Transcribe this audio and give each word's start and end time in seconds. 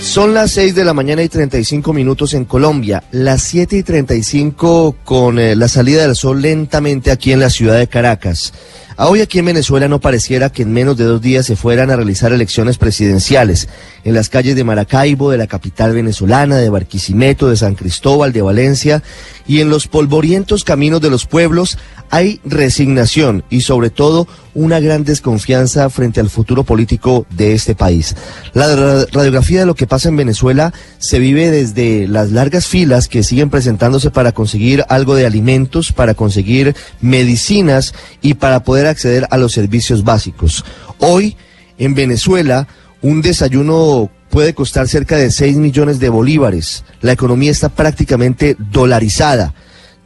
Son 0.00 0.32
las 0.32 0.52
6 0.52 0.74
de 0.74 0.84
la 0.84 0.94
mañana 0.94 1.22
y 1.22 1.28
35 1.28 1.92
minutos 1.92 2.32
en 2.34 2.44
Colombia, 2.44 3.04
las 3.10 3.42
7 3.42 3.76
y 3.76 3.82
35 3.82 4.96
con 5.04 5.38
eh, 5.38 5.54
la 5.56 5.68
salida 5.68 6.02
del 6.02 6.16
sol 6.16 6.40
lentamente 6.40 7.10
aquí 7.10 7.32
en 7.32 7.40
la 7.40 7.50
ciudad 7.50 7.78
de 7.78 7.88
Caracas. 7.88 8.52
Hoy 9.00 9.20
aquí 9.20 9.38
en 9.38 9.44
Venezuela 9.44 9.86
no 9.86 10.00
pareciera 10.00 10.50
que 10.50 10.62
en 10.62 10.72
menos 10.72 10.96
de 10.96 11.04
dos 11.04 11.22
días 11.22 11.46
se 11.46 11.54
fueran 11.54 11.88
a 11.88 11.94
realizar 11.94 12.32
elecciones 12.32 12.78
presidenciales 12.78 13.68
en 14.02 14.12
las 14.12 14.28
calles 14.28 14.56
de 14.56 14.64
Maracaibo, 14.64 15.30
de 15.30 15.38
la 15.38 15.46
capital 15.46 15.94
venezolana, 15.94 16.56
de 16.56 16.68
Barquisimeto, 16.68 17.48
de 17.48 17.56
San 17.56 17.76
Cristóbal, 17.76 18.32
de 18.32 18.42
Valencia 18.42 19.04
y 19.46 19.60
en 19.60 19.70
los 19.70 19.86
polvorientos 19.86 20.64
caminos 20.64 21.00
de 21.00 21.10
los 21.10 21.26
pueblos 21.26 21.78
hay 22.10 22.40
resignación 22.44 23.44
y 23.50 23.60
sobre 23.60 23.90
todo 23.90 24.26
una 24.54 24.80
gran 24.80 25.04
desconfianza 25.04 25.88
frente 25.90 26.18
al 26.18 26.30
futuro 26.30 26.64
político 26.64 27.26
de 27.30 27.52
este 27.52 27.76
país. 27.76 28.16
La 28.54 29.06
radiografía 29.12 29.60
de 29.60 29.66
lo 29.66 29.76
que 29.76 29.86
pasa 29.86 30.08
en 30.08 30.16
Venezuela 30.16 30.72
se 30.98 31.20
vive 31.20 31.50
desde 31.50 32.08
las 32.08 32.32
largas 32.32 32.66
filas 32.66 33.06
que 33.06 33.22
siguen 33.22 33.50
presentándose 33.50 34.10
para 34.10 34.32
conseguir 34.32 34.84
algo 34.88 35.14
de 35.14 35.26
alimentos, 35.26 35.92
para 35.92 36.14
conseguir 36.14 36.74
medicinas 37.00 37.94
y 38.20 38.34
para 38.34 38.64
poder 38.64 38.87
acceder 38.88 39.26
a 39.30 39.36
los 39.36 39.52
servicios 39.52 40.04
básicos. 40.04 40.64
Hoy 40.98 41.36
en 41.78 41.94
Venezuela 41.94 42.66
un 43.00 43.22
desayuno 43.22 44.10
puede 44.30 44.54
costar 44.54 44.88
cerca 44.88 45.16
de 45.16 45.30
6 45.30 45.56
millones 45.56 46.00
de 46.00 46.08
bolívares. 46.08 46.84
La 47.00 47.12
economía 47.12 47.50
está 47.50 47.68
prácticamente 47.68 48.56
dolarizada. 48.58 49.54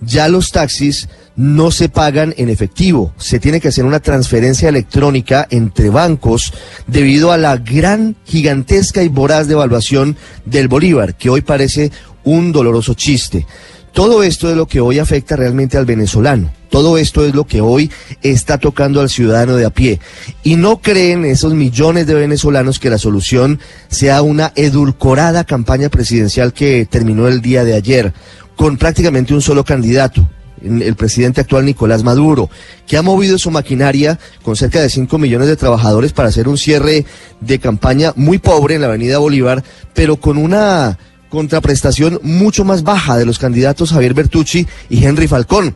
Ya 0.00 0.28
los 0.28 0.50
taxis 0.50 1.08
no 1.36 1.70
se 1.70 1.88
pagan 1.88 2.34
en 2.36 2.48
efectivo, 2.48 3.14
se 3.16 3.38
tiene 3.38 3.60
que 3.60 3.68
hacer 3.68 3.84
una 3.84 4.00
transferencia 4.00 4.68
electrónica 4.68 5.46
entre 5.50 5.88
bancos 5.88 6.52
debido 6.86 7.32
a 7.32 7.38
la 7.38 7.56
gran, 7.56 8.16
gigantesca 8.24 9.02
y 9.02 9.08
voraz 9.08 9.48
devaluación 9.48 10.16
del 10.44 10.68
bolívar, 10.68 11.14
que 11.14 11.30
hoy 11.30 11.40
parece 11.40 11.90
un 12.24 12.52
doloroso 12.52 12.94
chiste. 12.94 13.46
Todo 13.92 14.22
esto 14.22 14.48
es 14.50 14.56
lo 14.56 14.66
que 14.66 14.80
hoy 14.80 14.98
afecta 14.98 15.36
realmente 15.36 15.76
al 15.76 15.84
venezolano. 15.84 16.50
Todo 16.70 16.96
esto 16.96 17.26
es 17.26 17.34
lo 17.34 17.44
que 17.44 17.60
hoy 17.60 17.90
está 18.22 18.56
tocando 18.56 19.02
al 19.02 19.10
ciudadano 19.10 19.56
de 19.56 19.66
a 19.66 19.70
pie. 19.70 20.00
Y 20.42 20.56
no 20.56 20.80
creen 20.80 21.26
esos 21.26 21.52
millones 21.52 22.06
de 22.06 22.14
venezolanos 22.14 22.78
que 22.78 22.88
la 22.88 22.96
solución 22.96 23.60
sea 23.88 24.22
una 24.22 24.52
edulcorada 24.56 25.44
campaña 25.44 25.90
presidencial 25.90 26.54
que 26.54 26.86
terminó 26.86 27.28
el 27.28 27.42
día 27.42 27.64
de 27.64 27.74
ayer 27.74 28.14
con 28.56 28.78
prácticamente 28.78 29.34
un 29.34 29.42
solo 29.42 29.64
candidato, 29.64 30.26
el 30.62 30.94
presidente 30.94 31.42
actual 31.42 31.66
Nicolás 31.66 32.02
Maduro, 32.02 32.48
que 32.86 32.96
ha 32.96 33.02
movido 33.02 33.36
su 33.36 33.50
maquinaria 33.50 34.18
con 34.42 34.56
cerca 34.56 34.80
de 34.80 34.88
5 34.88 35.18
millones 35.18 35.48
de 35.48 35.56
trabajadores 35.56 36.12
para 36.12 36.28
hacer 36.28 36.48
un 36.48 36.56
cierre 36.56 37.04
de 37.40 37.58
campaña 37.58 38.12
muy 38.16 38.38
pobre 38.38 38.76
en 38.76 38.80
la 38.80 38.86
Avenida 38.86 39.18
Bolívar, 39.18 39.62
pero 39.92 40.16
con 40.16 40.38
una 40.38 40.98
contraprestación 41.32 42.20
mucho 42.22 42.62
más 42.62 42.82
baja 42.82 43.16
de 43.16 43.24
los 43.24 43.38
candidatos 43.38 43.90
Javier 43.90 44.12
Bertucci 44.12 44.66
y 44.90 45.02
Henry 45.02 45.26
Falcón 45.26 45.74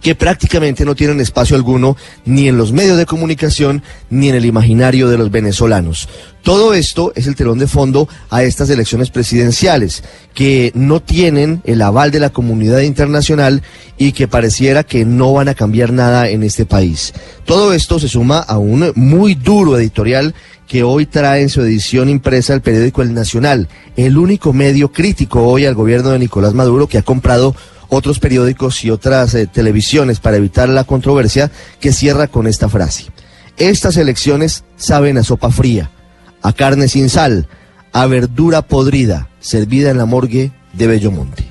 que 0.00 0.14
prácticamente 0.14 0.84
no 0.84 0.94
tienen 0.94 1.20
espacio 1.20 1.56
alguno 1.56 1.96
ni 2.24 2.48
en 2.48 2.56
los 2.56 2.72
medios 2.72 2.96
de 2.96 3.06
comunicación 3.06 3.82
ni 4.10 4.28
en 4.28 4.34
el 4.34 4.44
imaginario 4.44 5.08
de 5.08 5.18
los 5.18 5.30
venezolanos. 5.30 6.08
Todo 6.42 6.72
esto 6.72 7.12
es 7.14 7.26
el 7.26 7.34
telón 7.34 7.58
de 7.58 7.66
fondo 7.66 8.08
a 8.30 8.42
estas 8.42 8.70
elecciones 8.70 9.10
presidenciales, 9.10 10.02
que 10.34 10.72
no 10.74 11.00
tienen 11.00 11.62
el 11.64 11.82
aval 11.82 12.10
de 12.10 12.20
la 12.20 12.30
comunidad 12.30 12.80
internacional 12.80 13.62
y 13.98 14.12
que 14.12 14.28
pareciera 14.28 14.84
que 14.84 15.04
no 15.04 15.32
van 15.32 15.48
a 15.48 15.54
cambiar 15.54 15.92
nada 15.92 16.28
en 16.28 16.42
este 16.42 16.64
país. 16.64 17.12
Todo 17.44 17.74
esto 17.74 17.98
se 17.98 18.08
suma 18.08 18.38
a 18.38 18.56
un 18.56 18.92
muy 18.94 19.34
duro 19.34 19.76
editorial 19.76 20.34
que 20.66 20.82
hoy 20.82 21.06
trae 21.06 21.42
en 21.42 21.48
su 21.48 21.62
edición 21.62 22.08
impresa 22.08 22.54
el 22.54 22.60
periódico 22.60 23.02
El 23.02 23.14
Nacional, 23.14 23.68
el 23.96 24.16
único 24.16 24.52
medio 24.52 24.92
crítico 24.92 25.42
hoy 25.42 25.64
al 25.66 25.74
gobierno 25.74 26.10
de 26.10 26.18
Nicolás 26.18 26.54
Maduro 26.54 26.86
que 26.86 26.98
ha 26.98 27.02
comprado 27.02 27.54
otros 27.88 28.18
periódicos 28.18 28.84
y 28.84 28.90
otras 28.90 29.34
eh, 29.34 29.46
televisiones 29.46 30.20
para 30.20 30.36
evitar 30.36 30.68
la 30.68 30.84
controversia 30.84 31.50
que 31.80 31.92
cierra 31.92 32.26
con 32.26 32.46
esta 32.46 32.68
frase. 32.68 33.06
Estas 33.56 33.96
elecciones 33.96 34.64
saben 34.76 35.18
a 35.18 35.24
sopa 35.24 35.50
fría, 35.50 35.90
a 36.42 36.52
carne 36.52 36.88
sin 36.88 37.08
sal, 37.08 37.48
a 37.92 38.06
verdura 38.06 38.62
podrida, 38.62 39.28
servida 39.40 39.90
en 39.90 39.98
la 39.98 40.06
morgue 40.06 40.52
de 40.74 40.86
Bellomonte. 40.86 41.47